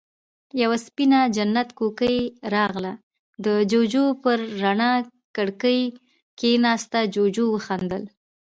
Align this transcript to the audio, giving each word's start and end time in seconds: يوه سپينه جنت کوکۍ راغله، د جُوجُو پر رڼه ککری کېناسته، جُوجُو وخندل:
يوه 0.61 0.77
سپينه 0.85 1.19
جنت 1.35 1.69
کوکۍ 1.79 2.17
راغله، 2.53 2.93
د 3.45 3.47
جُوجُو 3.71 4.05
پر 4.23 4.37
رڼه 4.61 4.91
ککری 5.35 5.81
کېناسته، 6.39 6.99
جُوجُو 7.13 7.45
وخندل: 7.55 8.03